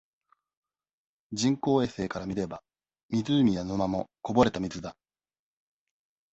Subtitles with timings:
[1.31, 2.63] 人工衛星から見れば、
[3.09, 4.97] 湖や沼も、こぼれた水だ。